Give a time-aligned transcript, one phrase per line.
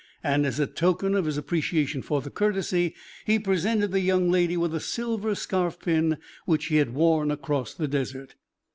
[0.23, 4.57] And, as a token of his appreciation for the courtesy, he presented the young lady
[4.57, 8.33] with a silver scarf pin which he had worn across the desert.